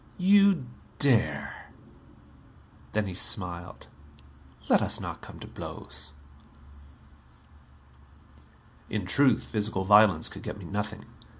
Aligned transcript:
"You 0.17 0.65
dare?" 0.97 1.67
Then 2.93 3.05
he 3.05 3.13
smiled. 3.13 3.85
"Let 4.67 4.81
us 4.81 4.99
not 4.99 5.21
come 5.21 5.37
to 5.41 5.45
blows!" 5.45 6.11
In 8.89 9.05
truth, 9.05 9.43
physical 9.43 9.85
violence 9.85 10.27
could 10.27 10.41
get 10.41 10.57
me 10.57 10.65
nothing. 10.65 11.05